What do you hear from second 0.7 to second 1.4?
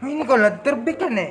bi yan eh.